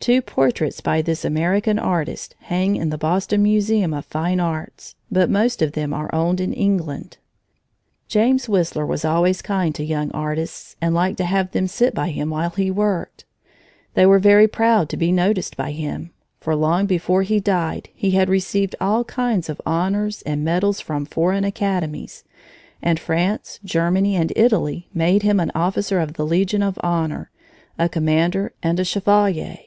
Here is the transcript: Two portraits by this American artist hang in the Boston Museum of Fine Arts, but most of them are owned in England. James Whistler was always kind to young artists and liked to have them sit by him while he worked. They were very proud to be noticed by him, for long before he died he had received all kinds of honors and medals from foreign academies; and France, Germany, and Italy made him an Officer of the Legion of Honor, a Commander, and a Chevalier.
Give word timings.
Two 0.00 0.22
portraits 0.22 0.80
by 0.80 1.02
this 1.02 1.22
American 1.24 1.76
artist 1.78 2.34
hang 2.42 2.76
in 2.76 2.88
the 2.88 2.96
Boston 2.96 3.42
Museum 3.42 3.92
of 3.92 4.06
Fine 4.06 4.38
Arts, 4.40 4.94
but 5.10 5.28
most 5.28 5.60
of 5.60 5.72
them 5.72 5.92
are 5.92 6.08
owned 6.14 6.40
in 6.40 6.52
England. 6.54 7.18
James 8.06 8.48
Whistler 8.48 8.86
was 8.86 9.04
always 9.04 9.42
kind 9.42 9.74
to 9.74 9.84
young 9.84 10.10
artists 10.12 10.76
and 10.80 10.94
liked 10.94 11.18
to 11.18 11.24
have 11.26 11.50
them 11.50 11.66
sit 11.66 11.94
by 11.94 12.08
him 12.10 12.30
while 12.30 12.50
he 12.50 12.70
worked. 12.70 13.24
They 13.94 14.06
were 14.06 14.20
very 14.20 14.46
proud 14.46 14.88
to 14.90 14.96
be 14.96 15.10
noticed 15.12 15.56
by 15.58 15.72
him, 15.72 16.12
for 16.40 16.54
long 16.54 16.86
before 16.86 17.22
he 17.24 17.38
died 17.40 17.88
he 17.92 18.12
had 18.12 18.28
received 18.30 18.76
all 18.80 19.02
kinds 19.04 19.50
of 19.50 19.60
honors 19.66 20.22
and 20.22 20.44
medals 20.44 20.80
from 20.80 21.04
foreign 21.06 21.44
academies; 21.44 22.22
and 22.80 22.98
France, 23.00 23.58
Germany, 23.64 24.14
and 24.16 24.32
Italy 24.36 24.88
made 24.94 25.22
him 25.22 25.38
an 25.40 25.50
Officer 25.56 25.98
of 25.98 26.14
the 26.14 26.24
Legion 26.24 26.62
of 26.62 26.78
Honor, 26.84 27.30
a 27.78 27.88
Commander, 27.90 28.54
and 28.62 28.78
a 28.80 28.84
Chevalier. 28.84 29.58